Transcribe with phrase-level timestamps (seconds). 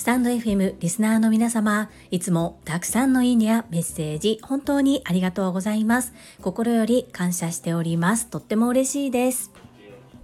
[0.00, 6.14] スタンド FM リスナーの皆様、いつもたくさんのいいねやメッセージ、本当にありがとうございます。
[6.40, 8.28] 心より感謝しております。
[8.28, 9.50] とっても嬉しいです。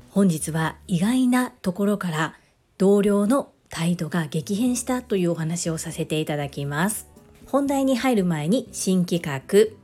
[0.08, 2.38] 本日は意外なところから
[2.78, 7.06] 同僚の態度が激変したというお話をさせていただきます。
[7.44, 9.76] 本題に入る前に新企画、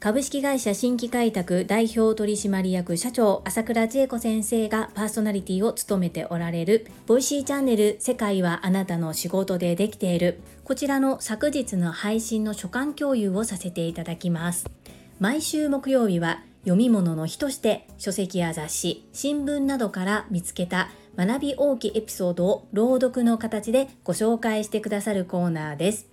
[0.00, 14.70] 株式会社新規開拓代表取締役社長朝倉千恵子先生がパーソナリティを務めておられる Voicy チャンネル世界はあなたの仕事でできているこちらの昨日の配信の所感共有をさせていただきます。
[15.18, 26.06] 毎週木曜日は読み物の日として書籍や雑誌新聞などから見つけた学び大きエピソードを朗読の形でご紹介してくださるコーナーです。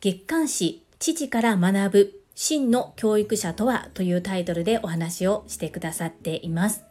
[0.00, 6.84] 月刊誌父から学ぶ真の教育者とはというタイトルでお話をしてくださっています。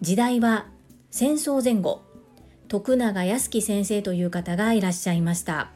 [0.00, 0.66] 時代は
[1.10, 2.02] 戦争前後、
[2.68, 5.70] 徳永康樹先生という方がいらっしゃいました。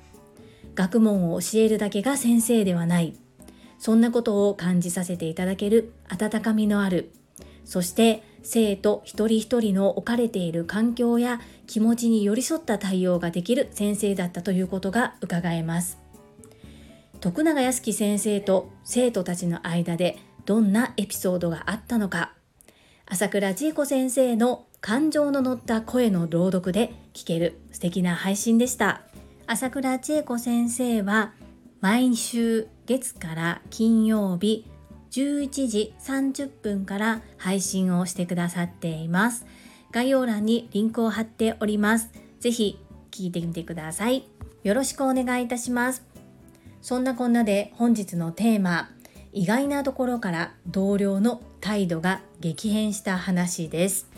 [0.74, 3.14] 学問を教えるだけが先生ではない。
[3.78, 7.10] そんなことを感じさせていただける温かみのある、
[7.64, 16.01] そして生徒一人一人の置かれている環境や気持ちに寄り添った対応ができる先生だったということが伺えます。
[17.22, 22.32] 徳永康樹先生と生徒たちの間でどんなエピソードがあったのか。
[23.06, 29.02] 朝倉千恵子先生の感情の乗った声の朗読で聞ける素敵な配信でした。
[29.46, 31.32] 朝倉千恵子先生は
[31.80, 34.66] 毎週月から金曜日
[35.12, 39.46] 11時30分から配信をしてくださっています。
[39.92, 42.10] 概要欄にリンクを貼っております。
[42.40, 42.80] ぜひ
[43.12, 44.24] 聞いてみてください。
[44.64, 46.11] よろしくお願いいたします。
[46.82, 48.90] そんなこんなで本日のテーマ
[49.32, 54.08] 意外なところから同僚の態度が激変した話です。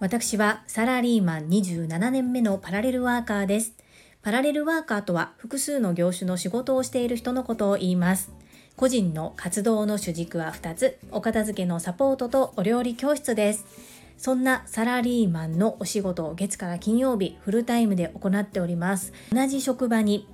[0.00, 3.74] 私はサラリーマン27年目のパラレルワーカーです。
[4.20, 8.32] パラレルワーカーとは複数の業種の仕事をしている人のことを言います。
[8.76, 13.64] 個人の活動の主軸は2つお片付けのサポートとお料理教室です。
[14.16, 19.12] そんなサラリーマンのお仕事を月から金曜日フルタイムで行っております。
[19.32, 20.26] 同じ職場に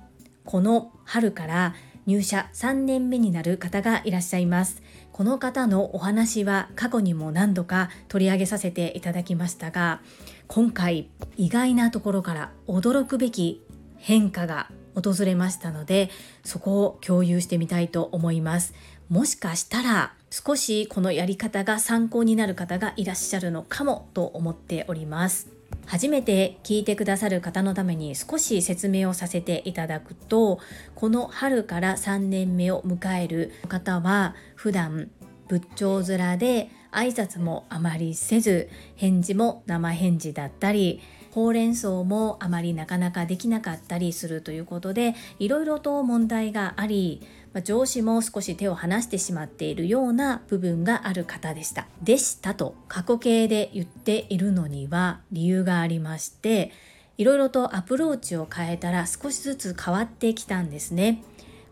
[0.45, 1.75] この春から
[2.05, 4.81] 入社3年目になる方がいらっしゃいます。
[5.11, 10.01] この方のお話は過去にも何度か取り上げさせていただきましたが、
[10.47, 13.63] 今回意外なところから驚くべき
[13.97, 16.11] 変化が訪れましたので、
[16.43, 18.73] そこを共有してみたいと思います。
[19.09, 25.54] もしかしたら少しこのやり方が参考になる方がいらっしゃるのかもと思っております。
[25.85, 30.59] 初めて聞いてくださる方のために少し説明をさせていただくと
[30.95, 35.09] この春から3年目を迎える方は普段
[35.47, 41.01] 仏頂面で挨拶もあまりせず返事も生返事だったり
[41.31, 47.21] ほうれん草もあまりなかなかできなかったりするということでいろいろと問題があり
[47.55, 51.87] まあ、上司も少し手を離してしまっているような部分がある方でした。
[52.03, 56.73] でしたと過去形で言っているのには理由がありまして
[57.17, 61.23] いろいろとアプローチを変えたら少しずつ変わってきたんですね。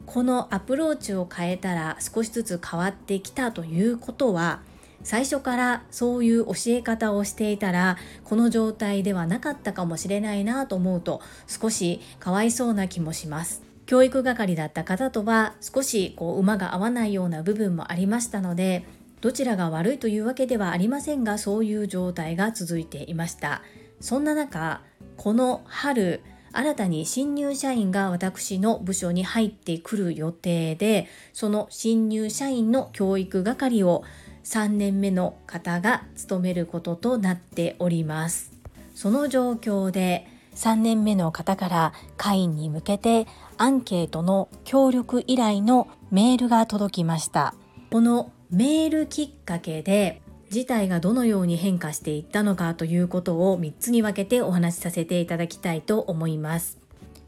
[0.06, 4.62] このアプローチを変えたら少しずつ変わってきたということは
[5.04, 13.73] 最初からそういう教え方をしていたらこの状態ではなかったかもしれないなと思うと少しかわいそうな気もします。
[13.86, 18.86] 教育係だった方とは少しこう馬が合わないような部分もありましたので
[19.22, 23.62] どちらが悪いというわけではありませんがそういう状態が続いていました。
[24.02, 24.82] そんな中
[25.16, 34.04] この春新たに新入社員が私の部署に入ってくる予定でその新入社員の教育係を
[34.44, 38.52] 3年目の方が務めることとなっております。
[38.94, 43.26] その状況で3年目の方から会員に向けて
[43.58, 47.56] アンケートの協力依頼のメールが届きました。
[47.92, 56.80] このメールきっかけで事態がどのように変化していったのかということを3つに分けてお話しさせていただきたいと思います。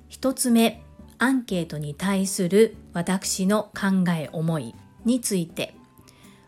[0.09, 0.83] 1つ目
[1.17, 4.75] アンケートに対する私の考え思い
[5.05, 5.75] について。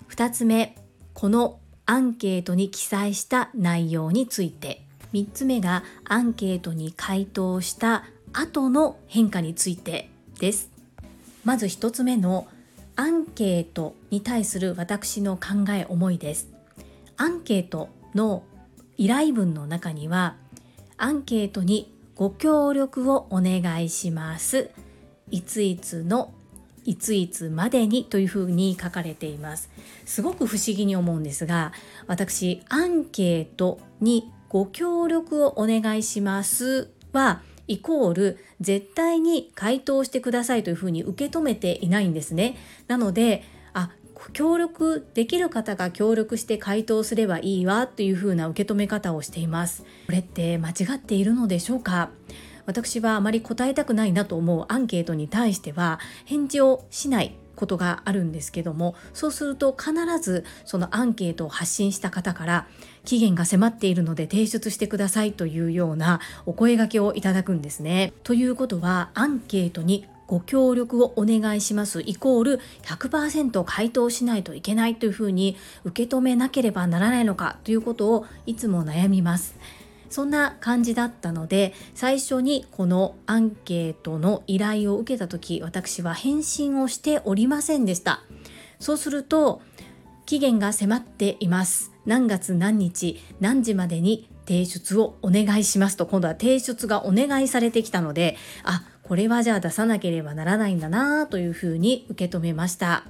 [0.10, 0.76] 2つ目
[1.14, 4.84] このアンケートに記載した内容について。
[5.14, 8.04] 3つ目がアンケートに回答した
[8.40, 10.70] 後の変化についてです。
[11.44, 12.48] まず1つ目の
[12.96, 16.48] アンケートに対する私の考え思いです。
[17.18, 18.44] アンケートの
[18.98, 20.36] 依頼文の中には
[20.98, 24.70] アンケートにご協力をお願いします。
[25.32, 26.32] いついつの
[26.86, 29.72] いついつまでにというふうに書かれています。
[30.06, 31.74] すごく不思議に思うんですが
[32.06, 42.58] 私アンケートにご協力をお願いしますはイコール絶対に回答してくださいというふうに受け止めていないんですね。
[42.88, 43.44] なので
[43.74, 43.92] あ
[44.34, 49.84] 協力できる方が協力して回答すればいいわというふうな受け止め方をしています。
[50.08, 52.10] これって間違っているのでしょうか？
[52.66, 62.68] 私はあまり答えたくないなと思うアンケートに対しては返事をしないことがあるんですけどもそうすると必ずそのアンケートを発信した方から
[63.08, 68.12] 期限が迫っているので提出してくださいというようなお声がけをいただくんですね。
[68.24, 75.56] ということはアンケートにご協力をお願いしますイコール100%回答しないといけないというふうに
[75.86, 79.56] 受け止めなければならないのかということをいつも悩みます。
[80.10, 88.22] そんな感じだったので最初にこのアンケートの依頼を受けた時私は返信をしておりませんでした
[88.80, 89.62] そうすると
[90.26, 103.06] 期限が迫っています何月何日何時までに提出をお願いしますと今度は提出がお願いされてきたのであこれはじゃあ出さなければならないんだなというふうに受け止めました。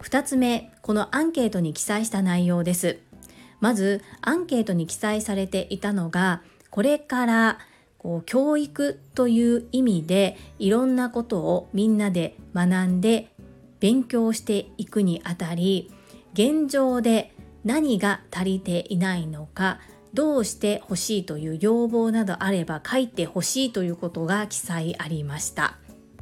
[0.00, 2.98] 2つ目このアンケートに記載した内容です。
[3.60, 7.58] まずアンケートに記載されていたのがこれから
[8.26, 13.32] 教育という意味でいろんなことをみんなで学んで
[13.80, 15.90] 勉強していくにあたり
[16.34, 17.33] 現状で
[17.64, 19.80] 何が足りていないのか
[20.12, 25.76] どうしてほしいという要望などあれば書いてほしいということが記載ありました。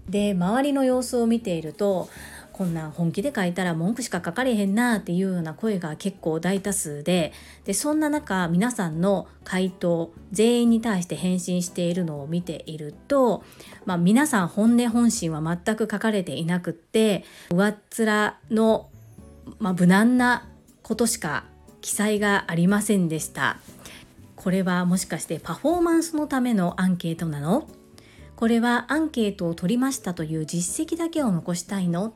[0.08, 2.08] で周りの様子を見ていると
[2.52, 7.32] こんな本気で書いたら文句しか書かれへんなっていうような声が結構大多数で
[7.64, 13.42] でそんな中皆さんの回答全員に対して返信しているのを見ていると、
[13.84, 18.90] まあ、皆さん本音本心は全く書かれていなくって上っ面の、
[19.58, 20.48] まあ、無難な
[20.82, 21.44] ことしか
[21.80, 23.58] 記載がありませんでした。
[24.36, 27.68] これはもしかしてパフォーマンスのためのアンケートなの？
[28.34, 32.12] これはアンケートを取りましたという実績だけを残したいの？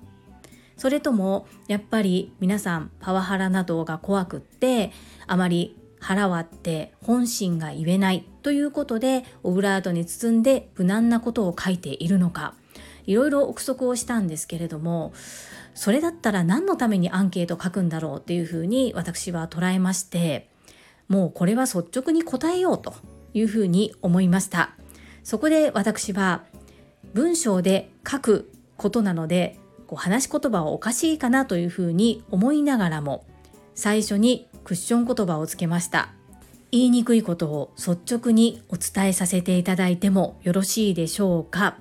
[0.76, 4.92] それともやっぱり皆さんパワハラなどが怖くって
[5.26, 8.26] あまり腹割って本心が言えない？
[8.42, 12.54] ということでオブラートに包んで無難なことを書いているのか？
[13.06, 15.12] いろいろ憶測をしたんですけれども
[15.76, 20.48] それだったら何のためにアンケート書くんだろうっていうふうに私は捉えまして
[21.06, 22.94] もうこれは率直に答えようと
[23.34, 24.70] いうふうに思いました。
[25.22, 26.44] そこで私は
[27.12, 33.26] 文章で書くことなのでこう話し言葉はおかしいかなというふうに思いながらも
[33.74, 36.08] 最初にクッション言葉をつけました。
[36.72, 41.76] 言いにくいことを率直にお伝えさせていただいてもよろしいでしょうか？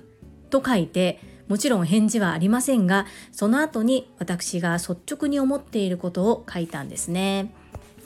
[0.50, 7.54] と書いてもちろん返事はありませんがその後に私が率直に思っていることを書いたんですね。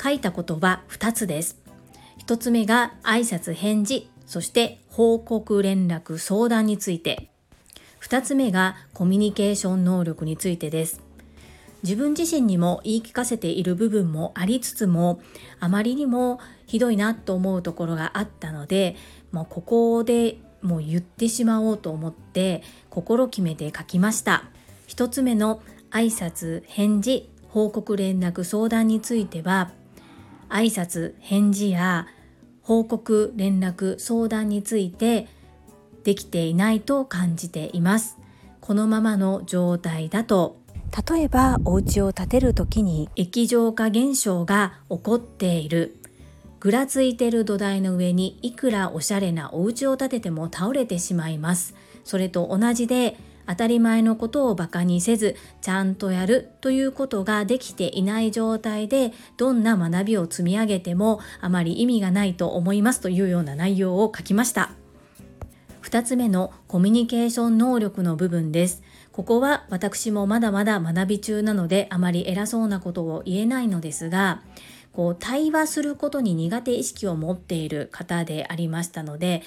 [0.02, 1.58] 書いた言葉2つです。
[2.26, 7.30] 1つ目が挨拶返事そして報告連絡相談について。
[8.02, 11.02] 2つ目がコミュニケーション能力についてです。
[11.84, 15.22] 自分自身にも言い聞かせている部分もありつつも
[15.60, 18.98] あまりにもひどいなと思うところがあったので
[19.32, 24.46] もうここでもう言ってしまおうと思って心決めて書きました。
[24.88, 25.62] 1つ目の
[25.92, 29.72] 挨拶返事報告連絡相談については
[30.50, 32.08] 挨拶返事や
[32.62, 35.28] 報告連絡相談について
[36.04, 38.18] できていないと感じています。
[38.62, 40.60] このままの状態だと。
[41.12, 45.99] 例えばお家を建てる時に液状化現象が起こっている
[46.60, 64.72] ぐらついてる土台の上にいくらおしゃれなお家を建てても倒れてしまいますそれと同じで当たり前のことをバカにせずちゃんとやるということができていない状態でどんな学びを積み上げてもあまり意味がないと思いますというような内容を書きました
[65.90, 68.84] 2つ目のコミュニケーション能力の部分です。
[69.12, 74.44] ここは私もまだまだ学び中なのであまり偉そうなことを言えないのですが、
[74.94, 79.44] こう対話することに苦手意識を持っている方でありましたので、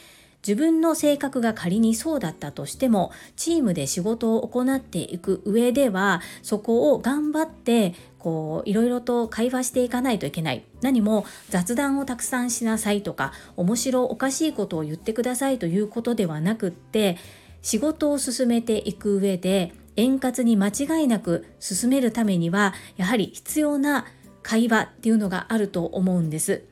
[0.47, 10.65] 自分の性格が仮にそうだったとしてもチームで仕事を行っていく上ではそこを頑張ってこういろいろと会話していかないといけない。
[10.81, 17.19] 何も雑談をたくさんしなさいとか面白おかしいことを言ってくださいということではなくって
[17.63, 24.07] 仕事を進めていく上で円滑に間違いなく進めるためにはやはり必要な
[24.43, 26.65] 会話っていうのがあると思うんです。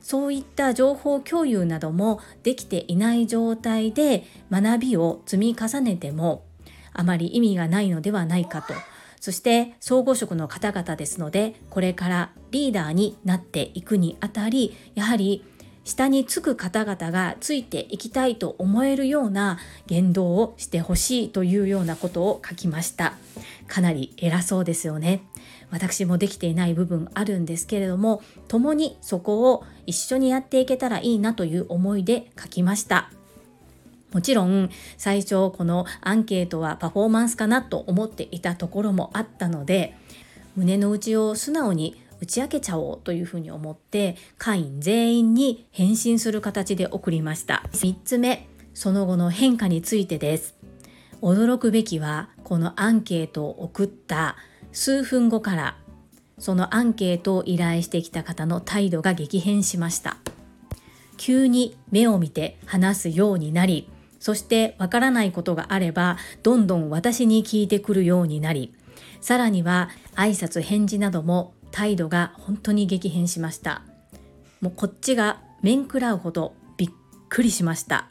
[0.00, 6.44] そういった情報共有などもできていない状態で学びを積み重ねても
[6.94, 8.74] あまり意味がないのではないかと。
[9.20, 15.44] そして総合職の方々ですのでこれからリーダーになっていくにあたりやはり
[15.84, 23.14] 下につく方々がついていきたいと思えるような言動をしてほしいというようなことを書きました。
[23.66, 25.22] かなり偉そうですよね。
[25.70, 33.10] 私もできていない部分あるんですけれども共にそこを一緒にやっていけたらいいなという思いで書きました。
[34.12, 39.94] もちろん最初このアンケートはパフォーマンスかなと思っていたところもあったので
[40.56, 47.62] 胸の内を素直に打ち明けちゃおうというふうに思って会員全員に返信する形で送りました。
[47.72, 50.56] 3つ目その後の変化についてです。
[51.20, 54.36] 驚くべきはこのアンケートを送った
[54.72, 55.76] 数分後から
[56.38, 60.18] そのアンケートを依頼してきた方の態度が激変しました。
[61.16, 63.88] 急に目を見て話すようになり
[64.20, 68.72] そしてわからないことがあればどんどん私に聞いてくるようになり
[69.20, 73.82] さらには挨拶返事なども態度が本当に激変しました。
[74.60, 76.90] もうこっちが面食らうほどびっ
[77.28, 78.08] くりしました。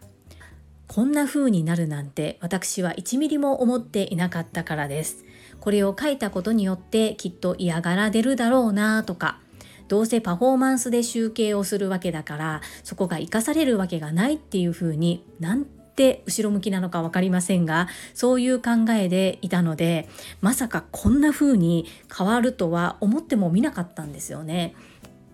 [0.88, 5.26] こんな風になるなんて私は1ミリも思っていなかったからです。
[5.60, 9.40] これを書いたことによってきっと嫌がられるだろうなとか
[9.88, 20.08] どうせパフォーマンスで集計をするわけだからそこが生かされるわけがないっていう風になんて後ろ向きなのか分かりませんがそういう考えでいたので
[20.42, 21.86] まさかこんな風に
[22.16, 24.76] 変わるとは思ってもみなかったんですよね。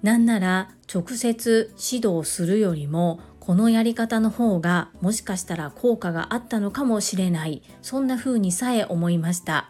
[0.04, 9.70] なんなら直接指導するよりもこのやり方の方がもしかしたら効果があったのかもしれないそんな風にさえ思いました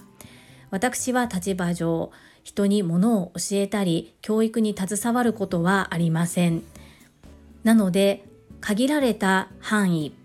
[0.73, 2.11] 私は立場上
[2.43, 6.63] 人に物を教えたり教育に携わることはありません。
[7.63, 8.25] なので
[8.59, 10.15] 限られた範囲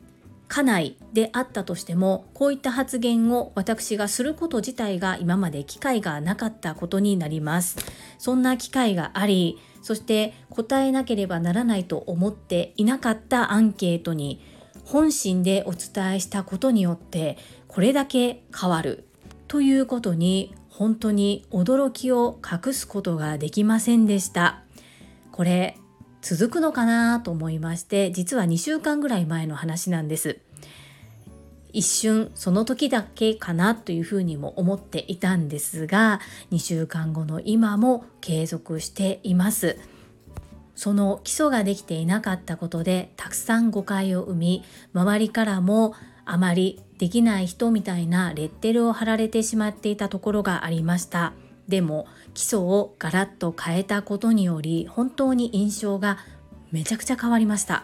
[0.49, 7.77] 家内であったとしてもこういった発言を私がすること自体が今まで機会がなかったことになります。
[8.17, 14.41] そんな機会がありそして答えなければならないと思っていなかったアンケートに
[14.87, 17.37] 本心でお伝えしたことによって
[17.67, 19.08] これだけ変わる。
[19.49, 24.63] ということに本当に驚きを隠すことができませんでした。
[25.33, 25.77] これ
[26.21, 30.39] 続くのかなと思いまして実は2週間ぐらい前の話なんです。
[31.73, 39.79] 一瞬その時だけかなというふうにも思っていたんですが2週間後の今も継続しています。
[40.75, 44.65] その基礎ができていなかったことでたくさん誤解を生み
[44.95, 45.95] 周りからも
[46.31, 51.33] あまりできない人みたいなレッテルを貼られてしまっていたところがありました。
[51.69, 56.19] でも基礎をガラッと変えたことにより本当に印象が
[56.73, 57.83] めちゃくちゃ変わりました。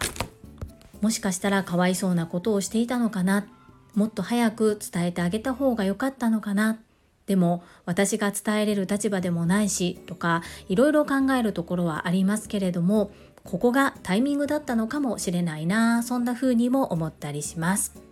[1.01, 3.47] もしかしたらかわいそうなことをしていたのかな？
[3.93, 6.79] もっと早く伝えてあげた方が良かったのかな？
[7.27, 13.11] でも私が伝えれる立場でもないしとかいろいろ考えるところはありますけれども
[13.43, 18.04] ここがタイミングだったのかもしれないなそんな風にも思ったりします。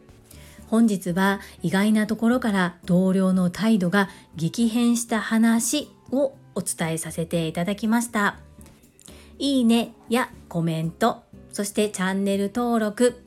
[0.67, 8.37] 本日は意外なところから同僚の態度が激変した話をお伝えさせていただきました。
[9.39, 13.23] いいねやコメント、そしてチャンネル登録、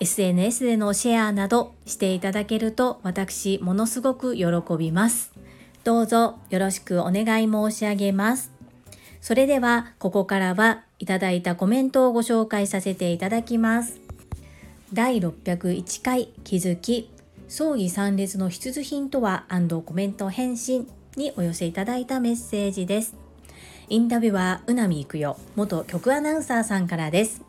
[0.00, 4.46] SNS でのシェアなどしていただけると私ものすごく喜
[4.78, 5.32] びます。
[5.84, 8.52] どうぞよろしくお願い申し上げます。
[9.20, 14.05] それではここからはいただいたコメントをご紹介させていただきます。
[14.92, 17.10] 第601回気づき
[17.48, 19.46] 葬儀参列の必需品とは
[19.84, 23.16] コメント返信にお寄せいただいたメッセージです。
[23.88, 27.42] インタビュアー、うなみいくよ、元局アナウンサーさんからです。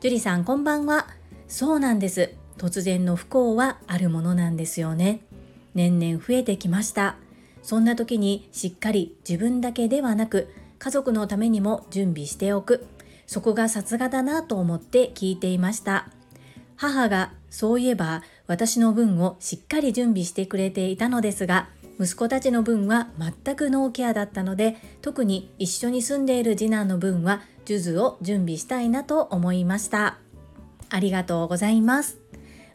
[0.00, 1.06] 樹里さん、こんばんは。
[1.48, 2.34] そうなんです。
[2.58, 5.20] 突然の不幸はあるものなんですよね。
[5.74, 7.16] 年々増えてきました。
[7.62, 12.86] そんな時にしっかり自分だけではなく、家族のためにも準備しておく。
[13.26, 16.08] そこがさすがだなと思って聞いていました。
[16.80, 21.68] 母がそういえば私の分をしっかり準備してくれていたのですが
[22.00, 30.16] 息子たちの分は全くノーケアだったので特に一緒に住んでいる次男の分は数珠を準備したいなと思いました。
[30.88, 32.18] ありがとうございます。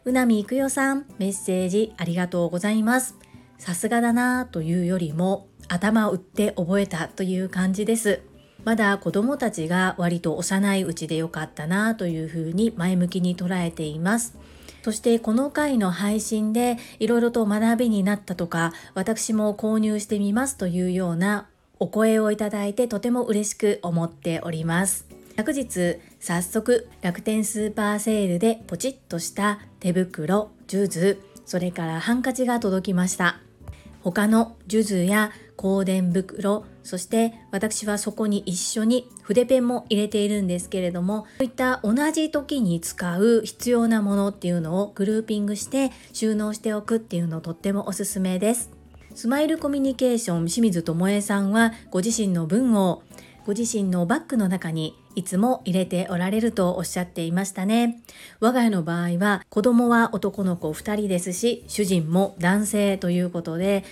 [0.04, 3.16] うなみいくよさんメッセージありがとうございます。
[3.58, 8.22] さすがだなというよりも頭を打って覚えたという感じです。
[8.66, 14.36] まだ子供たちが割と幼いうちでよかったなというふうに前向きに捉えています。
[14.82, 21.46] そしてこの回の配信でいろいろと学びになったとか、私も購入してみますというような
[21.78, 25.06] お声をいただいてとても嬉しく思っております。
[25.36, 33.38] 昨日早速楽天スーパーセールでポチッとした手袋、ジューズ、それからハンカチが届きました。
[34.02, 48.70] 他のジュズや香典袋、そして私はそこに一緒に筆ペンも入れているんですけれども、そういった同じ時に使う必要なものっていうのをグルーピングして収納しておくっていうのとってもおすすめです。
[49.14, 53.02] スマイルコミュニケーション清水智恵さんはご自身の文を
[53.46, 58.02] ご自身のバッグの中にいつも入れておられるとおっしゃっていましたね。
[58.40, 63.84] 我が家の場合は子供は男の子2人ですし、主人も男性ということで、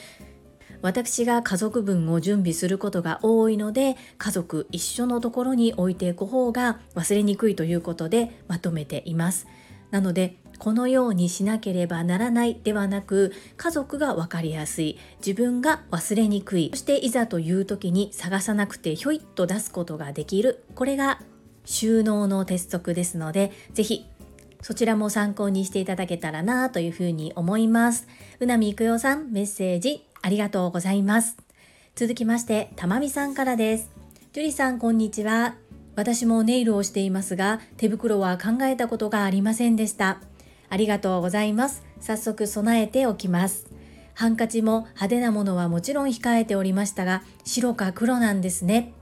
[0.84, 9.46] 私が家族分を準備することが多いので家族一緒のところに置いていく方が忘れにくいということでまとめています
[9.90, 21.18] なのでこのようにしなければならないではなく家族が分かりやすい自分が忘れにくいそしていざという時に探さなくてひょいっと出すことができるこれが
[21.64, 24.06] 収納の鉄則ですので是非
[24.60, 28.08] そちらも参考にしていただけたらなというふうに思います。
[28.40, 31.36] うなみいくよさんメッセージありがとうございます。
[31.94, 33.90] 続きまして、たまみさんからです。
[34.32, 35.56] ジュリさんこんにちは。
[35.96, 40.22] 私もネイルをしていますが、手袋は考えたことがありませんでした。
[40.70, 41.84] ありがとうございます。
[42.00, 43.66] 早速備えておきます。
[44.14, 48.94] ハンカチも派手なものはもちろん控えておりましたが、白か黒なんですね。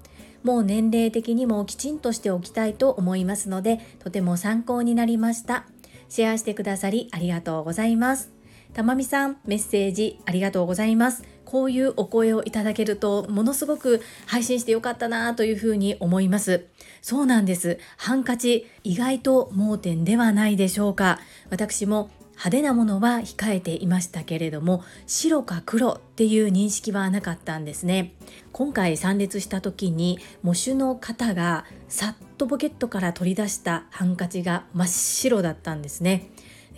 [0.42, 5.66] もう年齢的にもきちんとしておきたいと思いますので、とても参考になりました。
[6.08, 8.41] シェアしてくださりありがとうございます。
[8.74, 11.24] たまみさん、メッセージありがとうございます。
[11.44, 16.64] こういうお声をいただけると、ものすごく配信してよかったなというふうに思います。
[17.02, 17.78] そうなんです。
[17.98, 21.20] ハンカチ、意外と盲点ではないでしょうか。
[21.50, 28.14] 私も派手なものは控えていましたけれども白か黒っていう認識はなかったんですね
[28.52, 36.30] 今回参列した時に喪主の方がさっとポケットから取り出したハンカチが真っ白だったんですね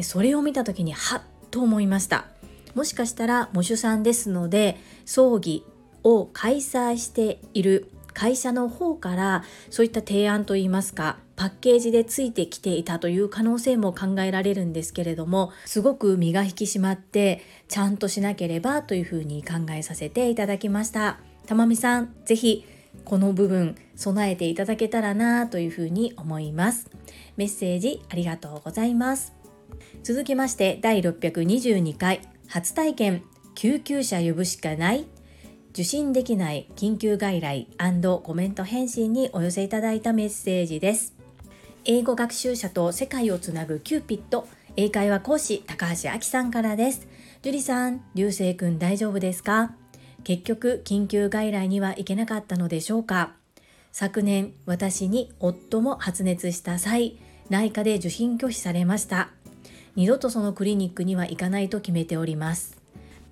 [0.02, 1.22] それを見た時にはっ
[1.54, 2.26] と思いました。
[2.74, 5.64] もしかしたら喪主さんですので葬儀
[6.02, 21.20] を開催している会社の方からそういった提案といいますかパッケージでついてきていたという可能性も考えられるんですけれどもすごく身が引き締まってちゃんとしなければというふうに考えさせていただきました。
[21.46, 22.64] たまみさんぜひ
[23.04, 26.90] この部分備えていただけたらなというふうに思います。
[27.36, 29.43] メッセージありがとうございます。
[30.04, 33.22] 続きまして第622回初体験
[33.54, 35.06] 救急車呼ぶしかない
[35.70, 37.68] 受信できない緊急外来
[38.22, 41.14] コメント返信にお寄せいただいたメッセージです。
[41.86, 47.08] 英語学習者と世界をつなぐキューピット英会話講師高橋明さんからです。
[47.40, 49.74] 樹里さん、流星くん大丈夫ですか？
[50.22, 53.32] 結局緊急外来には行けなかったのでしょうか？
[53.90, 57.16] 昨年私に夫も発熱した際
[57.48, 59.30] 内科で受診拒否されました
[59.96, 62.76] 二度とそのクリニックには行かないと決めております。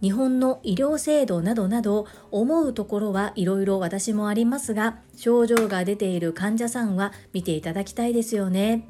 [0.01, 8.89] 日本の医療制度などなど思うところはいろいろ私もありますが症状が出ている患者さんは見ていただきたいですよね。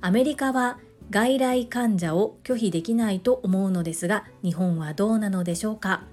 [0.00, 0.78] アメリカは
[1.10, 6.04] 外来患者を拒否できないと思うのですが日本はどうなのでしょうか。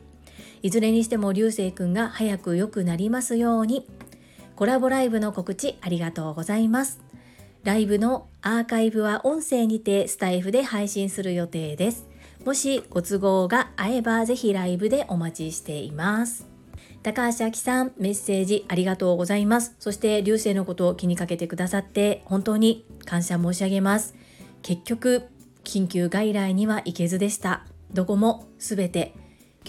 [0.62, 3.88] いずれにしても流星くんが早く良くなりますように。
[4.58, 7.06] コラボライブの告知ありがとうございます。
[7.63, 12.07] ライブのアーカイブは音声にてスタイフで配信する予定です
[12.45, 16.47] もしご都合が合えばぜひライブでお待ちしています。
[17.03, 19.75] 高橋明さん、メッセージありがとうございます。
[19.79, 24.15] そして、流星のことを気にかけてくださって本当に感謝申し上げます。
[24.61, 25.23] 結局、
[25.63, 27.65] 緊急外来には行けずでした。
[27.93, 29.13] どこもすべて、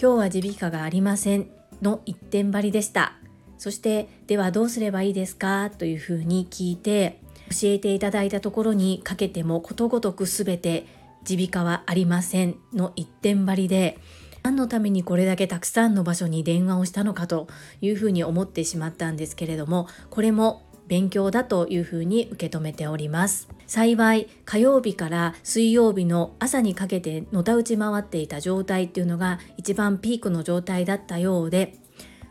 [0.01, 1.49] 今日は耳鼻科がありません
[1.81, 3.13] の一点張りでした。
[3.57, 5.69] そして、ではどうすればいいですか？
[5.77, 10.85] というふうに聞いて、教えていただいたところにかけてもことごとくすべて
[11.29, 13.97] 耳鼻科はありませんの一点張りで
[14.43, 17.47] 何のためにこれだけたくさんの場所に電話をしたのかと
[17.81, 23.47] いうふうに思ってしまったんですけれどもこれも勉強だというふうに受け止めております。
[23.67, 31.75] 幸い火曜日から水曜日の朝にかけてのたうち回っていた状態っていうのが一番ピークの状態だったようで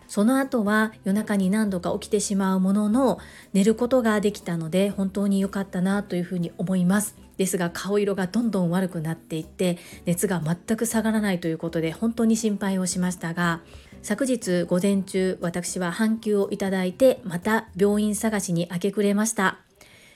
[0.09, 3.19] その後は夜中に何度か起きてしまうものの
[3.53, 7.15] 寝ることができたので本当に良かったなというふうに思います。
[7.37, 13.61] ですが顔色がどんどん悪くなっていって熱が全く下がらないということで本当に心配をしましたが
[14.03, 19.59] 昨日午前中私は半休をいただいてまた病院探しに明け暮れました。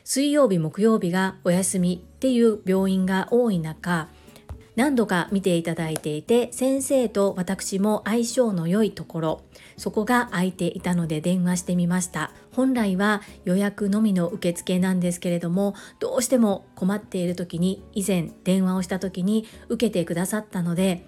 [0.05, 4.09] 水曜日木曜日がお休みっていう病院が多い中
[4.75, 9.43] 何度か見ていただいていて先生と私も相性の良いところ。
[9.77, 12.33] そこが空いていたので電話してみました。
[12.53, 21.07] 本来は予約のみの受付なんですけれどもどうしても困っている時に以前電話をした時に受けてくださったので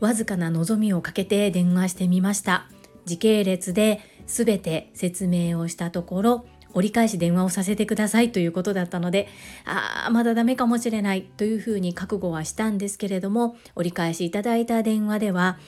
[0.00, 2.68] わずかな望みをかけて電話してみました。
[3.04, 9.28] 時系列で全て説明をしたところ折り返し電話をさせてくださいということだったので
[9.64, 15.58] ああまだダメかもしれないというふうに覚悟はしたんですけれども折り返しいただいた電話では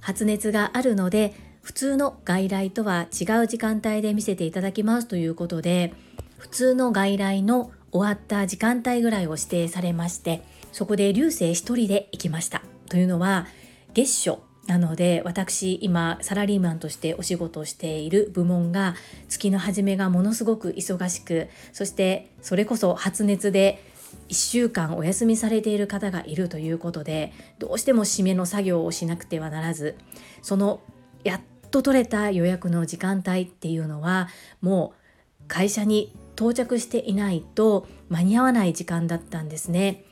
[0.00, 5.92] 発熱があるので普通の外来とは違う時間帯で見せていただきますということで
[6.38, 13.46] 普通の外来の終わった時間帯ぐらいを指定されましてそこで流星一人で行きましたというのは
[13.94, 18.94] 月初なので私今サラリーマンとしてお仕事をしている部門が
[19.28, 23.82] 月の初めがものすごく忙しくそしてそれこそ発熱で
[24.28, 29.96] 1週間お休みされている方がいるということでどうしても締めの作業をしなくてはならず
[30.42, 30.80] その
[31.22, 34.28] やっと取れた予約の時間帯っていうのは
[34.60, 34.94] も
[35.42, 40.04] う会社に到着していないと間に合わない時間だったんですね。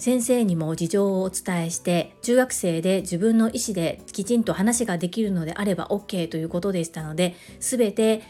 [0.00, 8.22] 先生にも事情をお伝えして中学生で自分の意思できちんと話ができるのであれば OK ということでしたので全て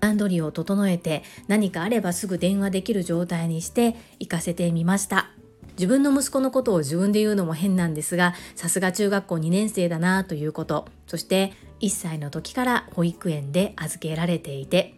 [0.00, 5.30] 段取りを整えて何かあればすぐ電話できる状態にして行かせてみました。
[5.76, 10.88] 自分の息子のことを自分で言うのも変なんですがさすが中学校2年生だなということ。
[11.06, 14.94] そして1歳の時から保育園で預けられていて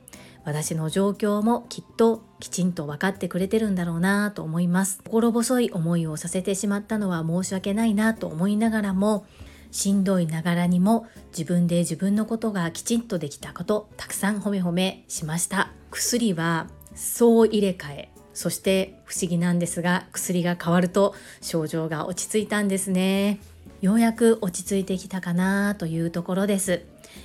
[0.47, 5.01] 私の状況もきっときちんと分かってくれてるんだろうなと思います。
[5.05, 9.27] 心細い思いをさせてしまったのは申し訳ないなと思いながらも
[9.73, 15.73] しんどいながらにも自分で自分のことがきちんとできたことたくさん褒め褒めしました。
[15.91, 18.09] 薬は総入れ替え。
[18.33, 23.41] そして不思議なんですが薬が変わると症状が落ち着いたんですね。
[23.81, 26.85] ようやく落ち着いてきたかなというところです。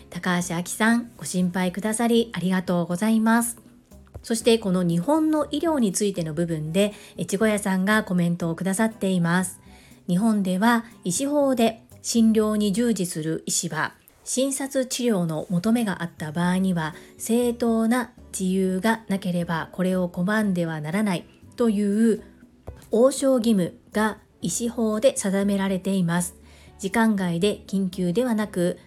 [0.10, 3.58] 高橋明さんご心配くださりありがとうございます。
[4.23, 9.60] そしてこの日本の医療についての部分で越後屋さんがコメントをくださっています。
[10.08, 21.25] 日本では医師法で診療に従事する医師は診察治療の求めがあった場合には正当な自由がなければこれを拒んではならない
[21.56, 22.23] という
[22.91, 26.36] 応召義務が医師法で定められています。
[26.80, 28.80] 時間外で緊急ではなく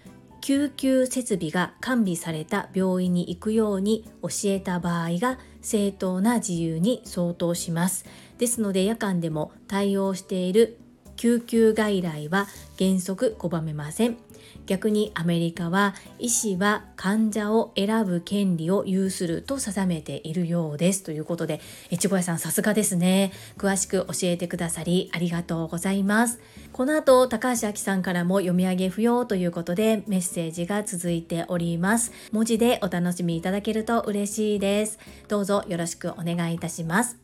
[0.45, 8.05] 救急設備が完備された病院に行くように教えた場合が正当な自由に相当します。
[8.37, 10.77] ですので夜間でも対応している
[11.17, 12.47] 救急外来は
[12.79, 14.19] 原則拒めません。
[14.67, 21.61] 逆にアメリカは医師は患者を選ぶ権利を有すると定めているようですということで
[21.93, 23.33] 越後屋さんさすがですね。
[23.59, 26.41] 詳しく教えてくださりありがとうございます。
[26.73, 32.13] この後高橋明さんからも読み上げ不要ということでメッセージが続いております。
[32.33, 34.99] 文字でお楽しみいただけると嬉しいです。
[35.29, 37.19] どうぞよろしくお願いいたします。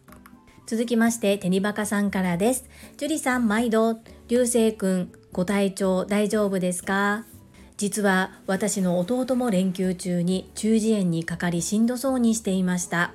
[0.67, 2.69] 続きまして、テニバカさんからです。
[2.97, 3.99] 樹里さん、毎度、
[4.29, 7.25] 流星くん、ご体調大丈夫ですか？
[7.81, 13.15] 実は私の弟も連休中に中耳炎にかかりしんどそうにしていました。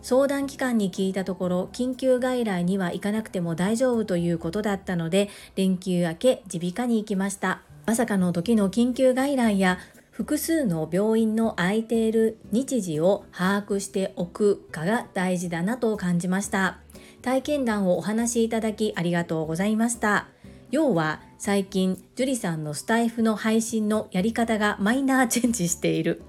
[0.00, 7.62] 相談機関に聞いたところ緊急外来には行かなくても大丈夫ということだったので連休明け耳鼻科に行きました。
[7.84, 9.80] まさかの時の緊急外来や
[10.12, 16.78] 複数の病院の空いている日時を把握しておくかが大事だなと感じました。
[17.22, 20.28] 体験談をお話しいただきありがとうございました。
[20.70, 26.22] 要は最近樹里さんのスタイフの配信のやり方がマイナーチェンジしている。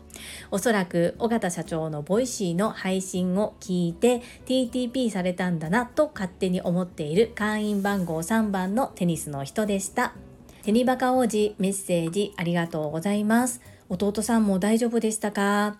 [0.52, 10.14] おそらく尾形社長の Voicy の配信を聞いて TTP されたんだなと勝手に思っている会員番号3番のテニスの人でした。
[10.64, 13.60] テニバカ王子メッセージありがとうございます。
[13.90, 15.76] 弟さんも大丈夫でしたか？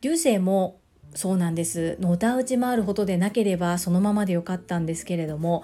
[0.00, 0.80] 流星も
[1.14, 1.98] そうなんです。
[2.00, 5.62] のたうち回るほどでなければそのままでよかったんですけれども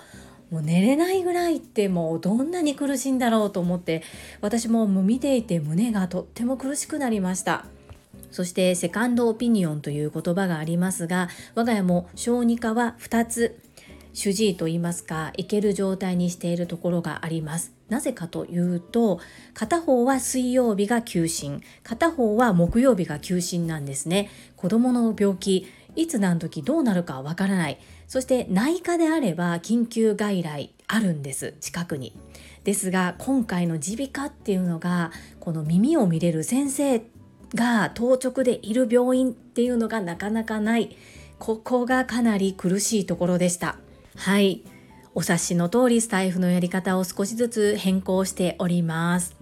[0.50, 4.02] もう寝れないぐらいってもうどんなに苦しいんだろうと思って
[4.40, 7.66] 私も見ていて胸がとっても苦しくなりました。
[8.30, 13.58] そしてセカンドオピニオンという言葉がありますが我が家も小児科は2つ
[14.12, 17.72] 主治医といいますか行ける状態にしているところがあります。
[17.88, 19.20] なぜかというと
[19.54, 24.28] 片方は水曜日が休診片方は木曜日が休診なんですね。
[24.56, 27.78] 子供の病気いつ何時どうなるかわからない。
[28.08, 32.16] そして内科であれば緊急外来あるんです近くに。
[32.64, 37.02] ですが今回の耳鼻科っていうのがこの耳を見れる先生
[37.54, 40.96] が当直でいる病院っていうのがなかなかない。
[41.38, 43.76] ここがかなり苦しいところでした。
[44.16, 44.64] はい。
[45.14, 49.37] お察しの通りスタイフのやり方を少しずつ変更しております。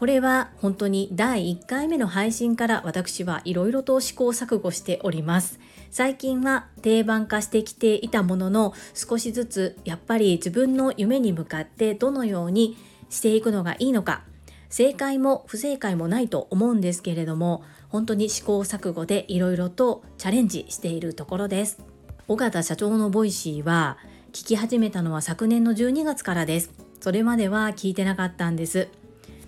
[0.00, 5.60] これは本当に第1回目の配信から私はいろいろと試行錯誤しております。
[5.90, 12.78] 最近は定番化してきていたものの少しずつやっぱり自分の夢に向かってどのように
[13.10, 14.22] していくのがいいのか。
[14.70, 21.78] 正解も不正解もないと思うんですけれども本当に試行錯誤でいろいろとチャレンジしているところです。
[22.26, 23.98] 尾形社長の Voicy は
[24.32, 26.70] 聞き始めたのは昨年の12月からです。
[27.00, 28.88] それまでは聞いてなかったんです。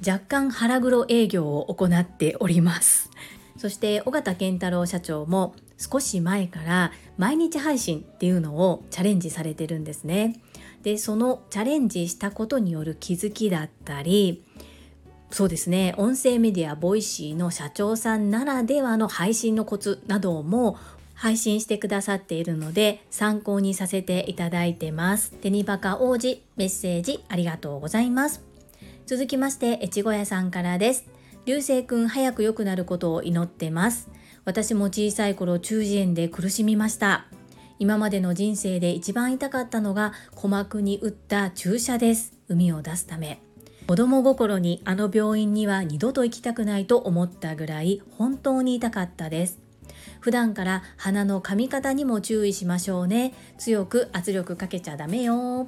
[0.06, 3.10] 若干腹黒営業を行っております
[3.56, 10.40] そして尾形健太郎社長も少し前から毎日配信っていうのをチャレンジされてるんですね
[10.82, 14.44] でそのチャレンジしたことによる気づきだったり
[15.30, 20.78] そうですね音声メディア Voicy の社長さんならではの配信のコツなども
[21.14, 25.30] 配信してくださっているので参考にさせていただいてます。
[25.30, 28.51] テニバカ王子メッセージありがとうございます。
[29.06, 31.06] 続きまして越後屋さんからです。
[31.44, 34.10] 流星くん早く良くなることを祈ってます。
[34.44, 37.26] 私も小さい頃中耳炎で苦しみました。
[37.78, 42.38] 今までの人生で一番痛かったのが鼓膜に打った注射です。
[42.48, 43.40] 海を出すため。
[43.88, 49.58] 子供心にあの病院には二度と行きたくないと思ったぐらい本当に痛かったです。
[50.20, 53.34] 普段から鼻の噛み方にも注意しましょうね。
[53.58, 55.66] 強く圧力かけちゃダメよ。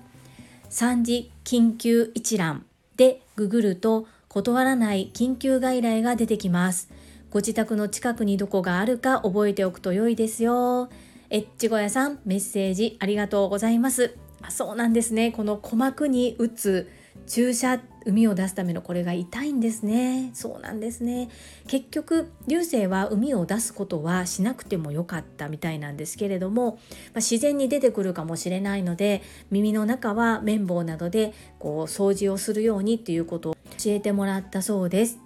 [0.70, 2.64] 3次緊急一覧。
[2.97, 6.91] でググると断らない緊急外来が出てきます。
[7.31, 10.89] ご自宅の近くにどこがあるか覚えておくと良いですよ。
[11.31, 14.17] エッチ小屋さん、メッセージありがとうございます。
[14.41, 15.33] あそうなんですね。
[15.33, 16.89] この鼓膜に打つ
[17.27, 20.31] 注射海を出すためのこれが痛いんですね。
[20.35, 21.29] そうなんですね。
[21.67, 35.19] 結局流星は海を出すことはしなくてもよかったみたいなんですけれども、まあ、自然に出てくるかもしれないので耳の中は綿棒などでこう掃除をするようにっていうことを教えてもらったそうです。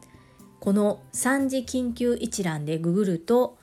[0.61, 3.59] この3次緊急一覧でググると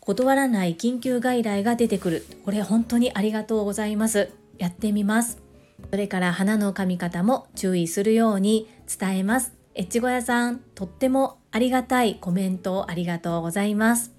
[0.00, 2.26] 断らない緊急外来が出てくる。
[2.44, 4.30] これ本当にありがとうございます。
[4.58, 5.45] やってみます。
[5.90, 9.54] それから花の噛み方も注意するように伝えます。
[9.78, 14.12] 越後屋さん、とってもありがたいコメントをありがとうございます。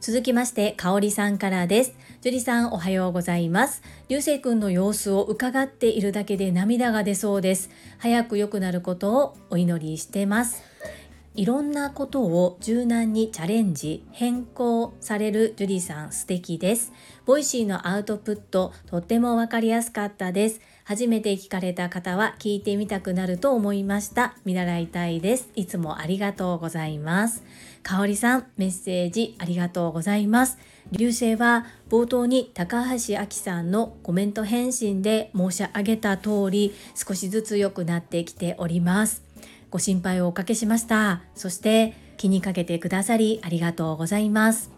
[0.00, 1.94] 続きまして、かおりさんからです。
[2.22, 3.82] 樹里さん、おはようございます。
[4.08, 7.70] 流星くんの様子を伺っているだけで涙が出そうです。
[7.98, 10.64] 早く良くなることをお祈りしてます。
[11.34, 16.92] いろんなことを柔軟にチャレンジ、変更されるジュリさん素敵です。
[17.24, 20.60] Voicy のアウトプット、とってもわかりやすかったです。
[20.84, 24.34] 初めて聞かれた方は聞いてみたくなると思いました。
[24.44, 25.48] 見習いたいです。
[25.54, 27.42] いつもありがとうございます。
[27.82, 30.58] かおりさん、メッセージありがとうございます。
[30.90, 39.22] 流星は冒頭に高橋明さんのコメント返信で申し上げた通り少しずつ良くなってきております。
[39.70, 41.22] ご心配をおかけしました。
[41.34, 44.71] そして気にかけてくださりありがとうございます。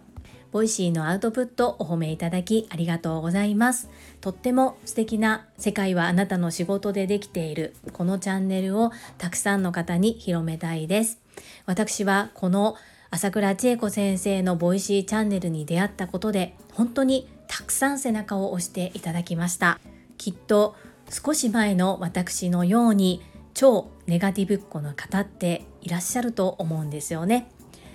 [0.54, 3.90] Voicy のアウトプットお褒めいただきありがとうございます。
[4.20, 11.18] とっても素敵な世界はあなたの仕事でできているこのチャンネルをたくさんの方に広めたいです。
[11.66, 12.76] 私はこの
[13.10, 19.80] 朝倉千恵子先生の Voicy チャンネルに出会ったことで本当にたくさん背中を押していただきました。
[20.18, 20.76] きっと
[21.10, 27.50] 少し前の私のように超ネガティブっ子の方っていらっしゃると思うんですよね。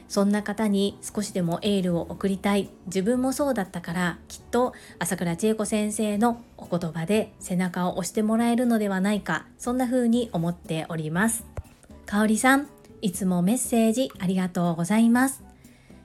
[0.09, 2.69] そんな方に少しでもエールを送りたい。
[2.87, 11.45] 自分もそうだったからきっと朝倉千恵子先生のお言葉で背中を押してもらえるのではないかそんな風に思っております。
[12.05, 12.67] かおりさん
[13.01, 15.43] いつもメッセージありがとうございます。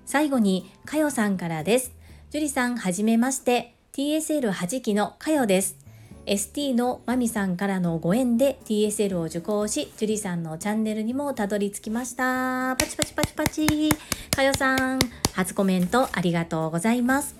[0.07, 1.93] 最後にかよさんからです。
[2.31, 3.75] 樹里さんはじめまして。
[3.95, 5.84] TSL8 期のかよです。
[6.27, 12.77] ST のマミさんからのご縁で TSL を受講し、樹里さんのチャンネルにもたどり着きました。
[12.79, 13.91] パチパチパチパチ。
[14.35, 14.99] かよさん、
[15.35, 17.37] 初コメントありがとうございます。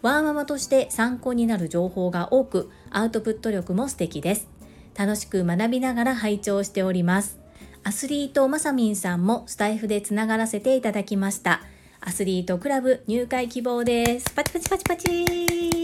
[0.00, 4.48] ワーママとして参考になる情報が多く、アウトプット力も素敵です。
[4.96, 7.38] 楽しく学びながら拝聴しております。
[7.82, 11.62] アスリートまさみんさんもスタイフでつながらせていただきました。
[12.00, 14.30] アスリートクラブ入会希望です。
[14.34, 15.83] パチパチパチパチ。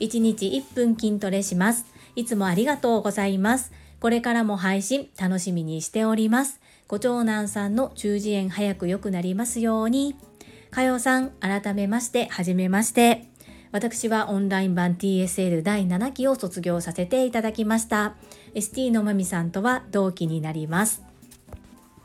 [0.00, 1.86] 1日1分筋トレします。
[2.16, 3.72] いつもありがとうございます。
[4.00, 6.60] これからも配信楽しみにしております。
[6.88, 10.16] ご長男さんの中耳炎早く良くなりますように。
[10.70, 13.28] かよさん、改めまして、はじめまして。
[13.72, 18.14] 私はオンライン版 TSL 第7期を卒業させていただきました。
[18.54, 21.02] ST のまみさんとは同期になります。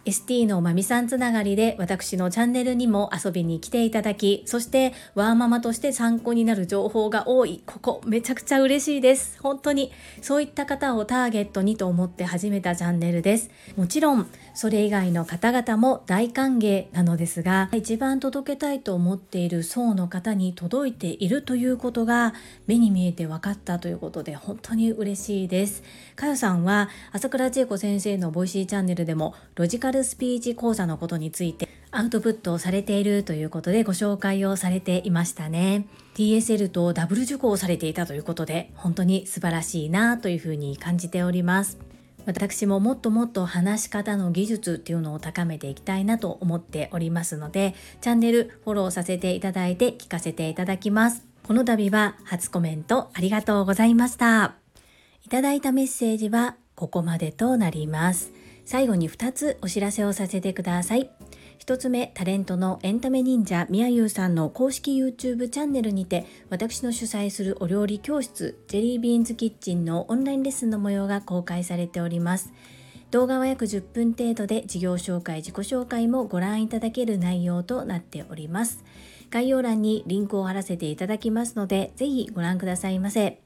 [0.09, 9.37] ST のまみさんつながりで私のチャンネルにも遊びに来ていただき、そしてワーママとして参考になる情報が多い、ここめちゃくちゃ嬉しいです。
[9.39, 9.91] 本当に
[10.23, 13.51] そういった方をターゲットにと思って始めたチャンネルです。
[13.77, 22.33] もちろんそれ以外の方々も大歓迎なのですが、一番届けたいと思っている層の方に届いているということが
[22.65, 25.83] 目に見えて分かったということで本当に嬉しいです。
[26.15, 35.87] かよさんは朝倉千恵子先生の Voicy チャンネルでもロジカルスピーチ講座のことについてアウトプットをされているということでご紹介をされていましたね。
[36.15, 41.77] TSL とダブル受講されていたということで本当に素晴らしいなというふうに感じております。
[42.25, 51.25] 私ももっともっと話し方の技術っていうのを高めていきたいなと思っておりますのでチャンネルフォローさせていただいて聞かせていただきます。
[51.43, 54.55] この度は初コメントありがとうございました。
[55.25, 58.38] いただいたメッセージはここまでとなります。
[58.69, 61.09] 最後に2つお知らせをさせてください。
[61.57, 72.53] 1つ目、タレントのエンタメ忍者みやゆうさんの公式 YouTube チャンネルにて、私の主催するお料理教室、ジェリービーンズキッチンのオンラインレッスンの模様が公開されております。
[73.09, 78.83] 動画は約10分程度で事業紹介、自己紹介もご覧いただける内容となっております。
[79.31, 83.41] 概要欄にリンクを貼らせていただきますので、ぜひご覧くださいませ。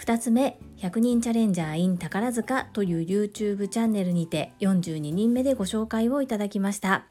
[0.00, 7.04] 2つ目、100人チャレンジャー in 宝塚という YouTube チャンネルにて42人目でご紹介をいただきました。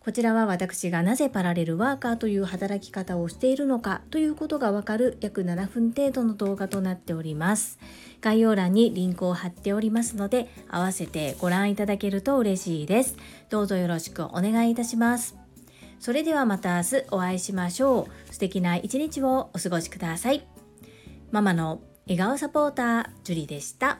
[0.00, 7.78] こちらは私がなぜパラレルワーカーという働き方をしているのかということがわかる約7分程度の動画となっております。
[8.20, 13.16] 概要欄にリンクを貼っておりますので、合わせてご覧いただけると嬉しいです。
[13.48, 15.34] どうぞよろしくお願いいたします。
[15.98, 18.32] それではまた明日お会いしましょう。
[18.34, 20.46] 素敵な一日をお過ごしください。
[21.30, 23.98] ママの笑顔サポーター、ジュリでした。